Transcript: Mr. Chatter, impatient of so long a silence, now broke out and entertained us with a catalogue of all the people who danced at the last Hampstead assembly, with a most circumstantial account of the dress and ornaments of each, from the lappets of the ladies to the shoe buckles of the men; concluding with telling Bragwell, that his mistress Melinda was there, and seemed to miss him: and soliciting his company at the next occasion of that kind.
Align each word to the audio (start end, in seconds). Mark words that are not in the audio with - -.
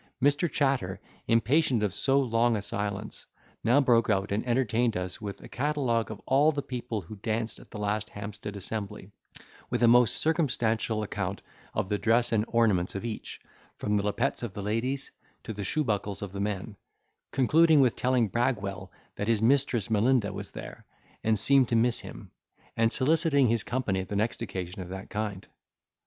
Mr. 0.19 0.51
Chatter, 0.51 0.99
impatient 1.27 1.83
of 1.83 1.93
so 1.93 2.19
long 2.19 2.55
a 2.55 2.61
silence, 2.63 3.27
now 3.63 3.79
broke 3.79 4.09
out 4.09 4.31
and 4.31 4.43
entertained 4.47 4.97
us 4.97 5.21
with 5.21 5.43
a 5.43 5.47
catalogue 5.47 6.09
of 6.09 6.19
all 6.25 6.51
the 6.51 6.63
people 6.63 7.01
who 7.01 7.15
danced 7.17 7.59
at 7.59 7.69
the 7.69 7.77
last 7.77 8.09
Hampstead 8.09 8.55
assembly, 8.55 9.11
with 9.69 9.83
a 9.83 9.87
most 9.87 10.15
circumstantial 10.15 11.03
account 11.03 11.43
of 11.75 11.87
the 11.87 11.99
dress 11.99 12.31
and 12.31 12.45
ornaments 12.47 12.95
of 12.95 13.05
each, 13.05 13.39
from 13.77 13.95
the 13.95 14.01
lappets 14.03 14.41
of 14.41 14.55
the 14.55 14.63
ladies 14.63 15.11
to 15.43 15.53
the 15.53 15.63
shoe 15.63 15.83
buckles 15.83 16.23
of 16.23 16.31
the 16.31 16.41
men; 16.41 16.75
concluding 17.29 17.79
with 17.79 17.95
telling 17.95 18.27
Bragwell, 18.27 18.91
that 19.17 19.27
his 19.27 19.43
mistress 19.43 19.91
Melinda 19.91 20.33
was 20.33 20.49
there, 20.49 20.83
and 21.23 21.37
seemed 21.37 21.67
to 21.69 21.75
miss 21.75 21.99
him: 21.99 22.31
and 22.75 22.91
soliciting 22.91 23.49
his 23.49 23.63
company 23.63 23.99
at 23.99 24.09
the 24.09 24.15
next 24.15 24.41
occasion 24.41 24.81
of 24.81 24.89
that 24.89 25.11
kind. 25.11 25.47